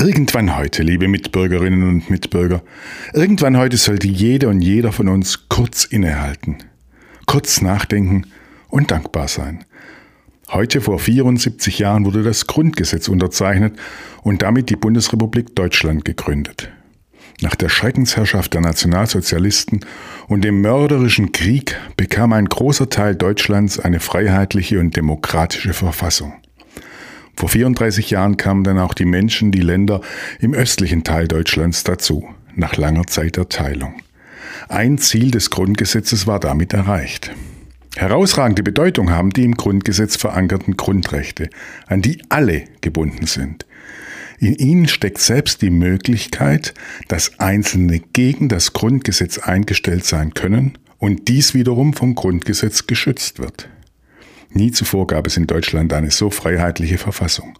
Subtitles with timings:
[0.00, 2.62] Irgendwann heute, liebe Mitbürgerinnen und Mitbürger,
[3.12, 6.56] irgendwann heute sollte jede und jeder von uns kurz innehalten,
[7.26, 8.24] kurz nachdenken
[8.70, 9.62] und dankbar sein.
[10.48, 13.78] Heute vor 74 Jahren wurde das Grundgesetz unterzeichnet
[14.22, 16.70] und damit die Bundesrepublik Deutschland gegründet.
[17.42, 19.80] Nach der Schreckensherrschaft der Nationalsozialisten
[20.28, 26.32] und dem mörderischen Krieg bekam ein großer Teil Deutschlands eine freiheitliche und demokratische Verfassung.
[27.36, 30.00] Vor 34 Jahren kamen dann auch die Menschen, die Länder
[30.40, 33.94] im östlichen Teil Deutschlands dazu, nach langer Zeit der Teilung.
[34.68, 37.32] Ein Ziel des Grundgesetzes war damit erreicht.
[37.96, 41.50] Herausragende Bedeutung haben die im Grundgesetz verankerten Grundrechte,
[41.86, 43.66] an die alle gebunden sind.
[44.38, 46.72] In ihnen steckt selbst die Möglichkeit,
[47.08, 53.68] dass Einzelne gegen das Grundgesetz eingestellt sein können und dies wiederum vom Grundgesetz geschützt wird.
[54.52, 57.56] Nie zuvor gab es in Deutschland eine so freiheitliche Verfassung.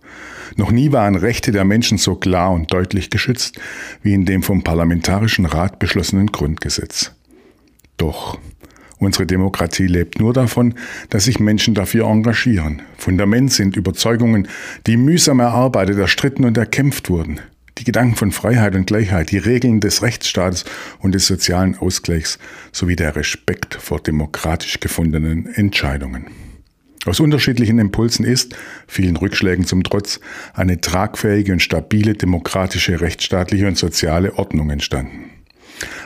[0.56, 3.60] Noch nie waren Rechte der Menschen so klar und deutlich geschützt
[4.02, 7.12] wie in dem vom Parlamentarischen Rat beschlossenen Grundgesetz.
[7.96, 8.38] Doch
[8.98, 10.74] unsere Demokratie lebt nur davon,
[11.08, 12.82] dass sich Menschen dafür engagieren.
[12.98, 14.48] Fundament sind Überzeugungen,
[14.86, 17.40] die mühsam erarbeitet, erstritten und erkämpft wurden.
[17.78, 20.64] Die Gedanken von Freiheit und Gleichheit, die Regeln des Rechtsstaates
[20.98, 22.38] und des sozialen Ausgleichs
[22.72, 26.26] sowie der Respekt vor demokratisch gefundenen Entscheidungen.
[27.06, 28.54] Aus unterschiedlichen Impulsen ist,
[28.86, 30.20] vielen Rückschlägen zum Trotz,
[30.52, 35.30] eine tragfähige und stabile demokratische, rechtsstaatliche und soziale Ordnung entstanden.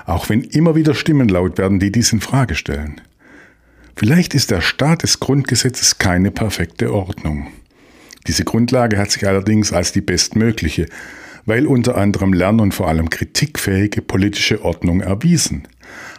[0.06, 3.00] Auch wenn immer wieder Stimmen laut werden, die dies in Frage stellen.
[3.96, 7.48] Vielleicht ist der Staat des Grundgesetzes keine perfekte Ordnung.
[8.26, 10.86] Diese Grundlage hat sich allerdings als die bestmögliche,
[11.44, 15.68] weil unter anderem lern- und vor allem kritikfähige politische Ordnung erwiesen.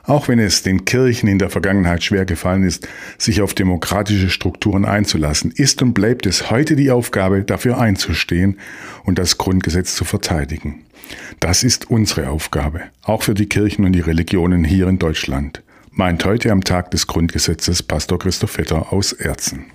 [0.03, 4.85] Auch wenn es den Kirchen in der Vergangenheit schwer gefallen ist, sich auf demokratische Strukturen
[4.85, 8.59] einzulassen, ist und bleibt es heute die Aufgabe, dafür einzustehen
[9.03, 10.81] und das Grundgesetz zu verteidigen.
[11.39, 16.25] Das ist unsere Aufgabe, auch für die Kirchen und die Religionen hier in Deutschland, meint
[16.25, 19.65] heute am Tag des Grundgesetzes Pastor Christoph Vetter aus Erzen.